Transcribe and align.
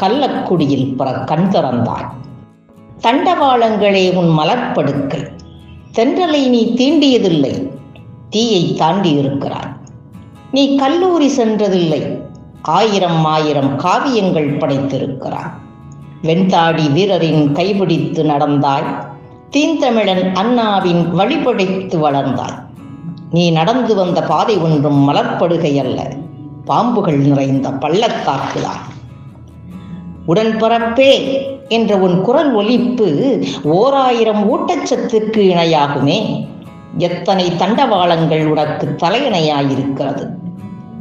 கள்ளக்குடியில் 0.00 0.96
பிற 0.96 1.10
கண் 1.10 1.48
திறந்தாய். 1.50 2.08
தண்டவாளங்களே 3.02 4.14
உன் 4.14 4.38
மலர்ப்படுக்கை 4.38 5.28
தென்றலை 5.92 6.48
நீ 6.48 6.74
தீண்டியதில்லை. 6.74 7.70
தீயை 8.30 8.74
தாண்டி 8.74 9.10
இருக்கிறாய் 9.10 9.76
நீ 10.52 10.76
கல்லூரி 10.76 11.28
சென்றதில்லை. 11.36 12.20
ஆயிரம் 12.62 13.24
ஆயிரம் 13.24 13.78
காவியங்கள் 13.78 14.58
படைத்திருக்கிறாய். 14.58 15.52
வெண்தாடி 16.22 16.86
வீரரின் 16.92 17.52
கைபிடித்து 17.52 18.22
நடந்தாய். 18.24 19.06
தீந்தமிழன் 19.50 20.34
அண்ணாவின் 20.34 21.14
வழிபடைத்து 21.14 21.98
வளர்ந்தாய். 21.98 22.66
நீ 23.30 23.50
நடந்து 23.50 23.94
வந்த 23.94 24.22
பாதை 24.22 24.56
ஒன்றும் 24.56 25.08
மலர்ப்படுகை 25.08 25.78
அல்ல 25.78 26.16
பாம்புகள் 26.66 27.16
நிறைந்த 27.16 27.70
பள்ளத்தாக்குதான் 27.70 28.84
உடன்பரப்பே 30.28 31.38
என்ற 31.68 31.96
உன் 31.96 32.20
குரல் 32.20 32.52
ஒலிப்பு 32.52 33.40
ஓர் 33.62 33.94
ஆயிரம் 33.94 34.42
ஊட்டச்சத்துக்கு 34.52 35.40
இணையாகுமே. 35.42 36.46
எத்தனை 36.98 37.52
தண்டவாளங்கள் 37.58 38.44
உனக்கு 38.46 38.96
தலையணையாயிருக்கிறது? 39.02 40.26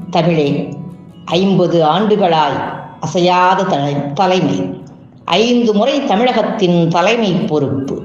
தமிழே 0.10 0.78
ஐம்பது 1.26 1.84
ஆண்டுகளாய் 1.84 2.62
அசையாத 3.00 3.64
தலை 3.64 4.14
தலைமை. 4.14 4.82
ஐந்து 5.26 5.74
முறை 5.74 6.06
தமிழகத்தின் 6.06 6.88
தலைமை 6.88 7.32
பொறுப்பு. 7.32 8.02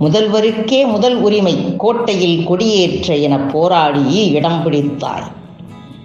முதல்வருக்கே 0.00 0.86
முதல் 0.86 1.20
உரிமை 1.20 1.76
கோட்டையில் 1.76 2.44
கொடியேற்ற 2.44 3.16
என 3.16 3.36
போராடி 3.36 4.28
இடம் 4.30 4.62
பிடித்தாய். 4.64 5.26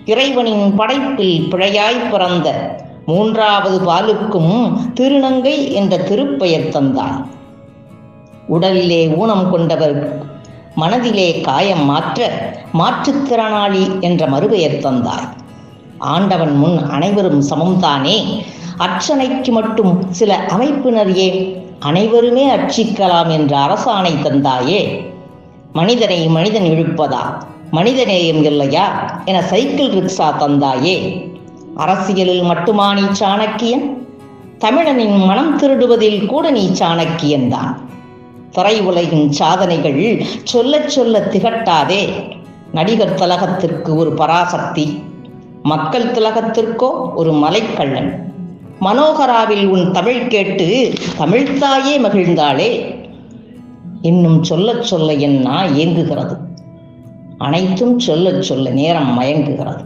இறைவனின் 0.06 0.76
படைப்பில் 0.76 1.48
பிழையாய் 1.52 2.10
பிறந்த 2.12 2.76
மூன்றாவது 3.06 3.80
பாலுக்கும் 3.80 4.78
திருநங்கை 4.94 5.72
என்ற 5.72 5.98
திருப்பெயர் 5.98 6.70
தந்தார். 6.70 7.26
உடலிலே 8.50 9.16
ஊனம் 9.16 9.52
கொண்டவர் 9.52 10.26
மனதிலே 10.76 11.42
காயம் 11.42 11.86
மாற்ற 11.86 12.30
மாற்றுத்திறனாளி 12.74 14.00
என்ற 14.00 14.28
மறுபெயர் 14.28 14.80
தந்தார். 14.80 15.34
ஆண்டவன் 15.98 16.56
முன் 16.56 16.90
அனைவரும் 16.90 17.44
சமம்தானே? 17.50 18.44
அர்ச்சனைக்கு 18.78 19.50
மட்டும் 19.50 20.12
சில 20.12 20.46
அமைப்பினர் 20.58 21.14
ஏன் 21.14 21.68
அனைவருமே 21.80 22.50
அர்ச்சிக்கலாம் 22.50 23.30
என்ற 23.30 23.58
அரசாணை 23.58 24.14
தந்தாயே? 24.22 25.12
மனிதனை 25.74 26.28
மனிதன் 26.28 26.64
இழுப்பதா? 26.64 27.44
மனிதநேயம் 27.72 28.44
இல்லையா? 28.44 29.14
என 29.26 29.42
சைக்கிள் 29.42 29.90
ரிக்ஷா 29.90 30.32
தந்தாயே? 30.40 31.32
அரசியலில் 31.76 32.42
மட்டுமா 32.42 32.94
நீ 32.94 33.02
சாணக்கியன்? 33.02 33.98
தமிழனின் 34.58 35.26
மனம் 35.26 35.60
திருடுவதில் 35.60 36.26
கூட 36.26 36.52
நீ 36.52 36.70
சாணக்கியன்தான் 36.80 37.76
திரை 38.52 38.82
உலகின் 38.82 39.32
சாதனைகள் 39.32 40.24
சொல்ல 40.44 40.90
சொல்ல 40.90 41.20
திகட்டாதே. 41.20 42.10
நடிகர் 42.72 43.14
திலகத்திற்கு 43.14 43.96
ஒரு 43.96 44.14
பராசக்தி. 44.14 45.04
மக்கள் 45.64 46.12
திலகத்திற்கோ 46.12 47.14
ஒரு 47.16 47.32
மலைக்கள்ளன் 47.32 48.22
மனோகராவில் 48.82 49.66
உன் 49.66 49.92
தமிழ் 49.92 50.28
கேட்டு 50.28 50.94
தமிழ்த்தாயே 51.20 51.98
மகிழ்ந்தாளே. 51.98 52.96
இன்னும் 54.02 54.44
சொல்ல 54.44 54.82
சொல்ல 54.82 55.14
என்னா 55.14 55.64
ஏங்குகிறது. 55.64 56.38
அனைத்தும் 57.38 58.00
சொல்ல 58.00 58.42
சொல்ல 58.42 58.70
நேரம் 58.70 59.22
மயங்குகிறது. 59.22 59.86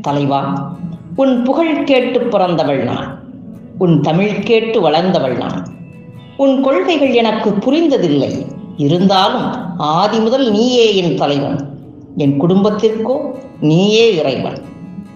தலைவா 0.00 0.72
உன் 1.20 1.42
புகழ் 1.42 1.84
கேட்டு 1.84 2.20
பிறந்தவள் 2.20 2.82
நான். 2.84 3.22
உன் 3.78 4.00
தமிழ் 4.00 4.42
கேட்டு 4.42 4.90
வளர்ந்தவள் 4.90 5.36
நான். 5.36 5.66
உன் 6.36 6.62
கொள்கைகள் 6.62 7.14
எனக்கு 7.14 7.50
புரிந்ததில்லை. 7.50 8.46
இருந்தாலும் 8.76 9.78
ஆதி 9.78 10.18
முதல் 10.18 10.50
நீயே 10.50 10.96
என் 10.96 11.16
தலைவன். 11.16 11.78
என் 12.16 12.42
குடும்பத்திற்கோ 12.42 13.16
நீயே 13.60 14.16
இறைவன். 14.16 14.62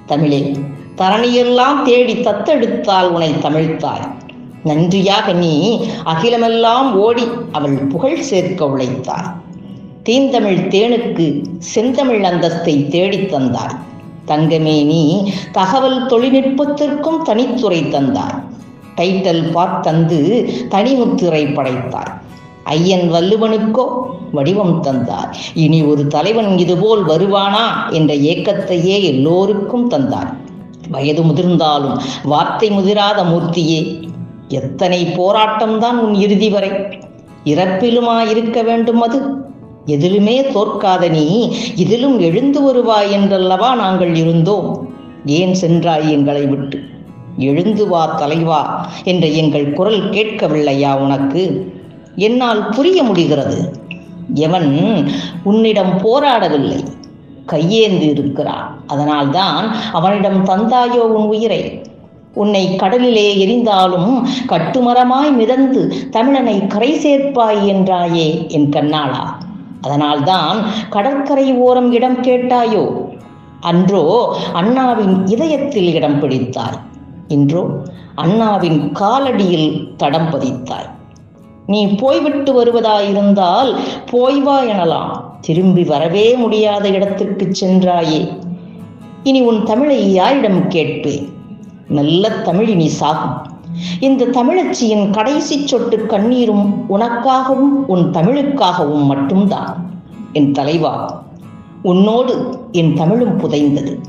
தமிழே 0.07 0.57
தரணியெல்லாம் 0.97 1.83
தேடி 1.85 2.15
தத்தெடுத்தால் 2.15 3.09
உனை 3.09 3.31
தமிழ்த்தாய். 3.31 4.11
நன்றியாக 4.65 5.33
நீ 5.33 5.81
அகிலமெல்லாம் 6.05 6.93
ஓடி 6.93 7.23
அவள் 7.53 7.79
புகழ் 7.79 8.21
சேர்க்க 8.21 8.65
உழைத்தாய். 8.65 9.33
தீந்தமிழ் 10.03 10.59
தேனுக்கு 10.69 11.45
செந்தமிழ் 11.59 12.25
அந்தஸ்தை 12.25 12.89
தேடித் 12.89 13.33
தந்தாய். 13.33 13.93
தங்கமே 14.27 14.85
நீ 14.85 15.33
தகவல் 15.53 16.07
தொழில்நுட்பத்திற்கும் 16.07 17.23
தனித்துறை 17.25 17.89
தந்தாய். 17.89 18.43
டைட்டல் 18.97 19.51
பாத் 19.51 19.83
தந்து 19.83 20.51
தனிமுத்துறை 20.71 21.55
படைத்தாய். 21.55 22.23
ஐயன் 22.65 23.13
வல்லுவனுக்கோ 23.13 23.85
வடிவம் 24.33 24.81
தந்தார் 24.81 25.37
இனி 25.55 25.83
ஒரு 25.83 26.07
தலைவன் 26.07 26.59
இதுபோல் 26.59 27.07
வருவானா 27.07 27.91
என்ற 27.91 28.15
ஏக்கத்தையே 28.15 29.03
எல்லோருக்கும் 29.03 29.89
தந்தார் 29.89 30.37
வயது 30.89 31.23
முதிர்ந்தாலும் 31.23 32.01
வார்த்தை 32.23 32.71
முதிராத 32.71 33.23
மூர்த்தியே 33.23 34.09
எத்தனை 34.49 35.07
போராட்டம்தான் 35.07 35.93
உன் 35.93 36.15
இறுதி 36.15 36.49
வரை. 36.49 36.71
இறப்பிலுமா 37.45 38.29
இருக்க 38.31 38.63
வேண்டும் 38.63 39.01
அது? 39.01 39.44
எதிலுமே 39.87 40.53
தோற்காத 40.53 41.09
நீ 41.09 41.53
இதிலும் 41.77 42.21
எழுந்து 42.21 42.63
வருவாய் 42.63 43.11
என்றல்லவா 43.11 43.75
நாங்கள் 43.75 44.15
இருந்தோம். 44.15 44.89
ஏன் 45.27 45.55
சென்றாய் 45.55 46.13
எங்களை 46.13 46.47
விட்டு? 46.47 46.81
எழுந்து 47.39 47.89
வா 47.89 48.07
தலைவா 48.07 48.91
என்ற 49.05 49.27
எங்கள் 49.27 49.73
குரல் 49.73 50.11
கேட்கவில்லையா 50.11 50.99
உனக்கு? 50.99 51.73
என்னால் 52.17 52.69
புரிய 52.69 53.03
முடிகிறது. 53.03 53.77
எவன் 54.35 55.07
உன்னிடம் 55.43 55.99
போராடவில்லை. 55.99 56.85
கையேந்து 57.47 58.09
இருக்கிறான். 58.11 58.83
அதனால்தான் 58.87 59.77
அவனிடம் 59.93 60.45
தந்தாயோ 60.45 61.05
உன் 61.09 61.25
உயிரை? 61.25 61.83
உன்னை 62.35 62.77
கடலிலே 62.77 63.47
எரிந்தாலும் 63.47 64.23
கட்டுமரமாய் 64.49 65.33
மிதந்து 65.37 65.93
தமிழனை 66.11 66.67
கரை 66.67 66.93
சேர்ப்பாய் 66.93 67.67
என்றாயே 67.67 68.47
என் 68.49 68.69
கண்ணாளா? 68.69 69.43
அதனால்தான் 69.85 70.65
கடற்கரை 70.91 71.55
ஓரம் 71.55 71.93
இடம் 71.93 72.23
கேட்டாயோ? 72.23 73.13
அன்றோ 73.61 74.37
அண்ணாவின் 74.53 75.27
இதயத்தில் 75.27 75.95
இடம் 75.95 76.21
பிடித்தாய் 76.21 76.81
இன்றோ 77.29 77.67
அண்ணாவின் 78.15 78.93
காலடியில் 79.01 79.97
தடம் 79.97 80.31
பதித்தாய். 80.31 80.91
நீ 81.67 81.95
போய்விட்டு 81.95 82.65
வருவதாயிருந்தால் 82.65 83.79
போய்வா 84.13 84.57
எனலாம். 84.73 85.21
திரும்பி 85.41 85.85
வரவே 85.85 86.35
முடியாத 86.35 86.89
இடத்திற்கு 86.89 87.53
சென்றாயே. 87.61 88.43
இனி 89.23 89.41
உன் 89.41 89.63
தமிழை 89.63 90.13
யாரிடம் 90.13 90.69
கேட்பேன்? 90.69 91.29
நல்ல 91.89 92.29
தமிழினி 92.29 92.87
சாகும். 92.87 93.53
இந்த 94.01 94.25
தமிழச்சியின் 94.25 95.11
கடைசி 95.11 95.67
சொட்டு 95.67 96.07
கண்ணீரும் 96.07 96.85
உனக்காகவும் 96.91 97.85
உன் 97.87 98.11
தமிழுக்காகவும் 98.11 99.05
மட்டும்தான். 99.05 99.84
என் 100.35 100.53
தலைவா 100.53 101.25
உன்னோடு 101.83 102.59
என் 102.73 102.95
தமிழும் 102.95 103.39
புதைந்தது. 103.39 104.01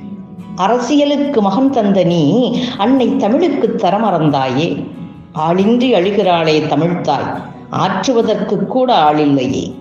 அரசியலுக்கு 0.56 1.42
மகன் 1.42 1.70
தந்த 1.70 2.04
நீ 2.04 2.54
அன்னை 2.78 3.16
தமிழுக்கு 3.16 3.76
தரமறந்தாயே. 3.78 4.88
ஆளின்றி 5.32 5.94
அழுகிறாளே 5.94 6.68
தமிழ்த்தாய் 6.68 7.42
ஆற்றுவதற்கு 7.70 8.66
கூட 8.66 9.12
ஆளில்லையே. 9.12 9.76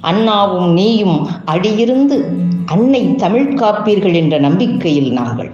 அண்ணாவும் 0.00 0.72
நீயும் 0.72 1.28
அடியிருந்து 1.44 2.24
அன்னை 2.66 3.14
தமிழ் 3.14 3.58
காப்பீர்கள் 3.58 4.14
என்ற 4.14 4.38
நம்பிக்கையில் 4.38 5.12
நாங்கள். 5.12 5.50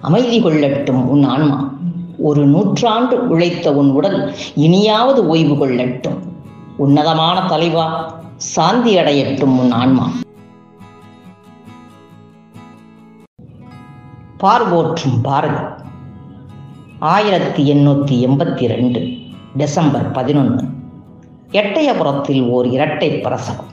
அமைதி 0.00 0.44
கொள்ளட்டும் 0.44 1.04
உன் 1.04 1.24
ஆன்மா. 1.24 1.72
ஒரு 2.18 2.46
நூற்றாண்டு 2.46 3.28
உழைத்த 3.28 3.74
உன் 3.74 3.90
உடல் 3.90 4.34
இனியாவது 4.54 5.26
ஓய்வு 5.26 5.54
கொள்ளட்டும். 5.54 6.18
உன்னதமான 6.76 7.48
தலைவா 7.48 8.14
சாந்தி 8.52 8.92
அடையட்டும் 8.98 9.54
உன் 9.60 9.70
ஆன்மா. 9.70 10.06
பார்வோற்றும் 14.40 15.16
பாரதி. 15.22 15.62
ஆயிரத்தி 16.98 17.62
எண்ணூற்றி 17.74 18.16
எண்பத்தி 18.26 18.66
ரெண்டு 18.66 19.00
டிசம்பர் 19.56 20.10
பதினொன்று 20.10 20.66
எட்டயபுரத்தில் 21.50 22.42
ஓர் 22.48 22.66
இரட்டை 22.66 23.10
பிரசவம். 23.10 23.72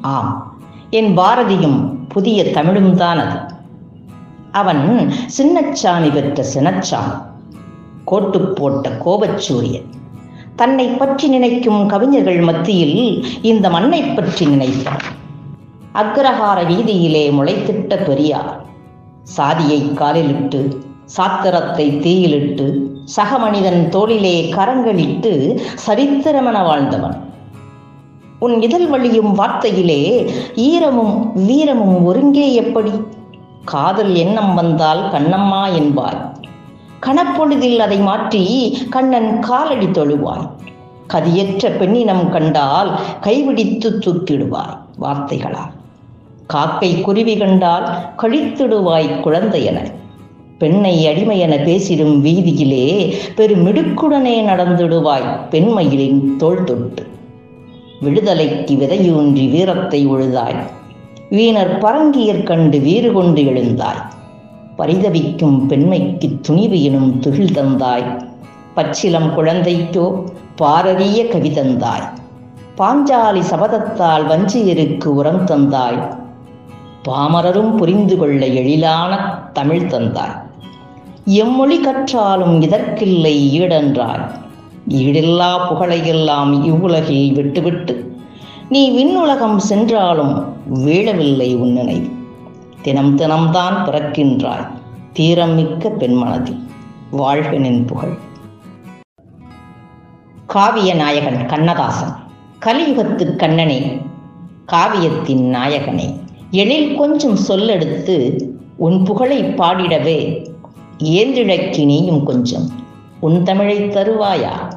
ஆம் 0.00 0.58
என் 0.90 1.16
பாரதியும் 1.16 1.78
புதிய 2.08 2.50
தமிழும் 2.50 2.96
தான் 2.96 3.18
அது. 3.18 3.38
அவன் 4.52 5.12
சின்னச்சாமி 5.36 6.12
பெற்ற 6.12 6.44
சினச்சாமி 6.54 7.16
கோட்டு 8.04 8.40
போட்ட 8.40 8.88
கோபச்சூரியன் 9.04 9.88
தன்னை 10.60 10.86
பற்றி 11.00 11.26
நினைக்கும் 11.28 11.80
கவிஞர்கள் 11.86 12.40
மத்தியில் 12.40 13.00
இந்த 13.42 13.66
மண்ணை 13.74 14.00
பற்றி 14.02 14.44
நினைத்தார். 14.46 15.04
அக்ரஹார 15.94 16.58
வீதியிலே 16.70 17.22
முளைத்திட்ட 17.30 17.92
பெரியார் 18.06 18.50
சாதியை 19.36 19.80
காலிலிட்டு 20.00 20.60
சாத்திரத்தை 21.16 21.86
தீயிலிட்டு 21.98 22.66
சக 23.04 23.38
மனிதன் 23.38 23.88
தோளிலே 23.88 24.36
கரங்களிட்டு 24.56 25.32
சரித்திரமென 25.86 26.64
வாழ்ந்தவன். 26.64 27.16
உன் 28.38 28.56
இதழ் 28.62 28.86
வழியும் 28.86 29.32
வார்த்தையிலே 29.38 30.02
ஈரமும் 30.68 31.16
வீரமும் 31.48 32.04
ஒருங்கே 32.04 32.48
எப்படி? 32.54 32.94
காதல் 33.64 34.14
எண்ணம் 34.14 34.52
வந்தால் 34.54 35.02
கண்ணம்மா 35.12 35.62
என்பாய். 35.80 36.20
கணப்பொழுதில் 37.00 37.78
அதை 37.78 37.98
மாற்றி 37.98 38.42
கண்ணன் 38.90 39.38
காலடி 39.40 39.86
தொழுவான் 39.86 40.48
கதியற்ற 41.12 41.70
பெண்ணினம் 41.80 42.28
கண்டால் 42.28 42.90
கைவிடித்து 43.20 43.98
தூக்கிடுவாய் 43.98 44.78
வார்த்தைகளால். 44.96 45.72
காக்கை 46.46 47.00
குருவி 47.00 47.36
கண்டால் 47.36 47.86
கழித்திடுவாய் 48.22 49.62
என 49.62 49.82
பெண்ணை 50.58 51.06
அடிமை 51.06 51.38
என 51.38 51.56
பேசிடும் 51.56 52.24
வீதியிலே 52.24 53.14
பெருமிடுக்குடனே 53.36 54.36
நடந்திடுவாய் 54.42 55.28
பெண்மயிலின் 55.50 56.36
தோள் 56.36 56.64
தொட்டு. 56.64 57.06
விடுதலைக்கு 58.00 58.74
விதையூன்றி 58.74 59.50
வீரத்தை 59.50 60.08
உழுதாய். 60.08 60.60
வீணர் 61.30 61.78
பரங்கியர் 61.78 62.42
கண்டு 62.42 62.78
வீறு 62.78 63.12
கொண்டு 63.12 63.42
எழுந்தாய். 63.42 64.16
பரிதவிக்கும் 64.78 65.66
பெண்மைக்கு 65.66 66.40
துணிவு 66.40 66.82
எனும் 66.82 67.20
துகில் 67.20 67.52
தந்தாய். 67.52 68.22
பச்சிலம் 68.76 69.30
குழந்தைக்கோ 69.36 70.04
பாரதிய 70.58 71.28
கவி 71.28 71.50
தந்தாய். 71.50 72.06
பாஞ்சாலி 72.78 73.40
சபதத்தால் 73.40 74.26
வஞ்சியருக்கு 74.26 75.04
உரம் 75.04 75.44
தந்தாய். 75.44 76.16
பாமரரும் 77.04 77.76
புரிந்து 77.76 78.16
கொள்ள 78.16 78.46
எழிலான 78.46 79.38
தமிழ் 79.52 79.86
தந்தாய். 79.86 80.36
எம்மொழி 81.24 81.80
கற்றாலும் 81.80 82.62
இதற்கில்லை 82.62 83.60
ஈடென்றாய். 83.60 84.28
ஈடில்லா 84.88 85.50
புகழையெல்லாம் 85.70 86.64
இவ்வுலகில் 86.64 87.32
விட்டுவிட்டு 87.32 88.12
நீ 88.68 88.82
விண்ணுலகம் 88.90 89.56
சென்றாலும் 89.56 90.54
வீழவில்லை 90.74 91.56
உன் 91.56 91.72
நினைவு. 91.72 92.16
தினம் 92.88 93.16
தினம்தான் 93.16 93.86
பிறக்கின்றாய். 93.86 94.68
தீரமிக்க 95.12 95.88
பெண்மனதி. 95.98 96.58
வாழ்வினின் 97.12 97.86
புகழ். 97.86 98.14
காவிய 100.46 100.94
நாயகன் 100.94 101.46
கண்ணதாசன். 101.46 102.14
கலியுகத்து 102.60 103.36
கண்ணனே 103.36 104.00
காவியத்தின் 104.72 105.54
நாயகனே 105.54 106.18
எழில் 106.50 106.96
கொஞ்சம் 106.96 107.38
சொல்லெடுத்து 107.48 108.44
உன் 108.76 109.02
புகழை 109.02 109.44
பாடிடவே. 109.44 110.46
ஏந்திழக்கி 110.98 111.84
நீயும் 111.84 112.24
கொஞ்சம் 112.24 112.70
உன் 113.20 113.42
தமிழை 113.42 113.78
தருவாயா? 113.78 114.72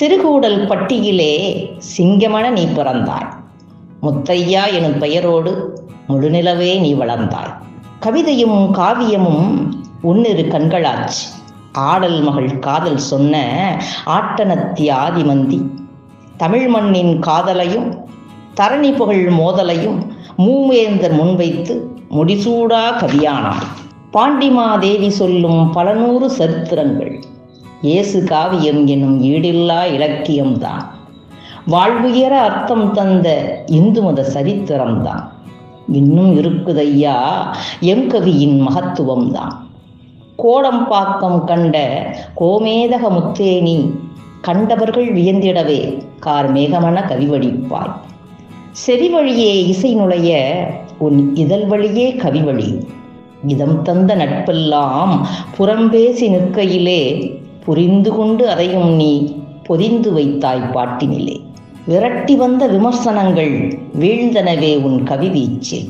சிறுகூடல் 0.00 0.66
பட்டியிலே 0.66 1.66
சிங்கமன 1.96 2.50
நீ 2.50 2.64
பிறந்தாய். 2.64 3.37
முத்தையா 4.02 4.72
எனும் 4.72 4.98
பெயரோடு 4.98 5.80
முழுநிலவே 6.08 6.80
நீ 6.80 6.94
வளர்ந்தாய். 6.94 7.54
கவிதையும் 8.00 8.58
காவியமும் 8.74 9.70
உன்னிரு 10.02 10.42
கண்களாச்சு. 10.42 11.24
ஆடல் 11.72 12.20
மகள் 12.20 12.58
காதல் 12.58 12.96
சொன்ன 12.96 13.42
ஆட்டனத்தி 14.06 14.84
ஆதிமந்தி 14.98 15.58
தமிழ் 16.36 16.68
மண்ணின் 16.68 17.20
காதலையும் 17.20 17.88
தரணி 18.60 18.96
புகழ் 18.96 19.26
மோதலையும் 19.28 19.98
மூவேந்தர் 20.38 21.16
முன்வைத்து 21.20 21.74
முடிசூடா 22.10 22.84
கவியானார் 23.00 23.66
பாண்டிமாதேவி 24.12 25.08
சொல்லும் 25.08 25.72
பல 25.72 25.92
நூறு 25.92 26.30
சரித்திரங்கள். 26.38 27.22
இயேசு 27.82 28.24
காவியம் 28.24 28.86
எனும் 28.86 29.22
ஈடில்லா 29.22 29.80
இலக்கியம்தான். 29.96 30.84
வாழ்வுயர 31.68 32.40
அர்த்தம் 32.40 32.92
தந்த 32.92 33.28
இந்து 33.66 34.02
மத 34.02 34.24
சரித்திரம் 34.24 35.02
தான் 35.02 35.32
இன்னும் 35.92 36.30
இருக்குதையா? 36.38 37.16
எங்கவியின் 37.80 38.66
மகத்துவம்தான். 38.66 39.54
கோடம்பாக்கம் 40.38 41.44
கண்ட 41.44 41.76
கோமேதக 42.40 43.10
முத்தேனி 43.10 43.90
கண்டவர்கள் 44.40 45.14
வியந்திடவே 45.14 46.02
கார் 46.20 46.52
மேகமன 46.52 47.00
கவிவடிப்பாய் 47.08 47.92
செறிவழியே 48.86 49.66
இசை 49.66 49.94
நுழைய 49.94 50.56
உன் 50.98 51.34
இதழ் 51.34 51.66
வழியே 51.66 52.12
கவிவழி. 52.12 52.82
இதம் 53.46 53.82
தந்த 53.82 54.16
நட்பெல்லாம் 54.16 55.20
புறம்பேசி 55.58 56.28
நிற்கையிலே 56.28 57.02
புரிந்து 57.64 58.12
கொண்டு 58.12 58.50
அதையும் 58.50 58.90
நீ 58.94 59.12
பொதிந்து 59.64 60.12
வைத்தாய் 60.12 60.70
பாட்டினிலே. 60.74 61.46
விரட்டி 61.88 62.36
வந்த 62.36 62.66
விமர்சனங்கள் 62.66 63.52
வீழ்ந்தனவே 64.00 64.82
உன் 64.82 65.02
கவி 65.02 65.28
வீச்சில் 65.28 65.88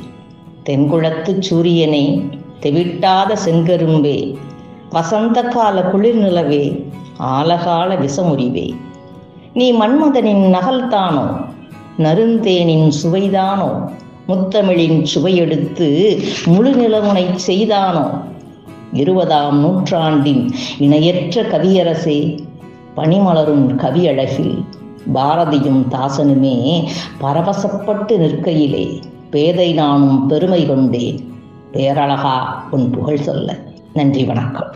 தென்குளத்து 0.67 1.41
சூரியனே 1.41 2.29
தெவிட்டாத 2.61 3.37
செங்கரும்பே 3.47 4.35
வசந்த 4.91 5.43
கால 5.43 5.83
குளிர் 5.83 6.17
நிலவே 6.17 6.87
ஆலகால 7.21 7.97
விசமுறிவே. 7.97 8.75
நீ 9.55 9.73
மன்மதனின் 9.73 10.45
நகல்தானோ 10.55 11.27
நருந்தேனின் 11.99 12.93
சுவைதானோ 13.03 13.71
முத்தமிழின் 14.29 15.06
சுவையெடுத்து 15.15 16.23
முழு 16.47 16.71
நிலமுனை 16.71 17.27
செய்தானோ? 17.35 18.06
இருபதாம் 18.93 19.61
நூற்றாண்டின் 19.61 20.55
இணையற்ற 20.78 21.43
கவியரசே 21.43 22.21
பனிமலரும் 22.97 23.67
கவியழகில் 23.76 24.64
பாரதியும் 25.15 25.85
தாசனுமே 25.91 26.88
பரவசப்பட்டு 27.21 28.19
நிற்கையிலே. 28.19 29.00
பேதை 29.31 29.73
நானும் 29.73 30.27
பெருமை 30.27 30.67
கொண்டேன். 30.67 31.43
பேரழகா 31.73 32.38
உன் 32.71 32.91
புகழ் 32.91 33.19
சொல்ல. 33.19 33.59
நன்றி 33.95 34.25
வணக்கம். 34.25 34.75